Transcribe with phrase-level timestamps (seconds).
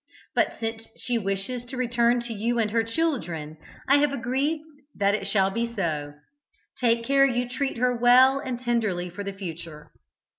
[0.33, 3.57] But, since she wishes to return to you and to her children,
[3.87, 4.61] I have agreed
[4.95, 6.15] that it shall be so.
[6.79, 9.91] Take care you treat her well and tenderly for the future.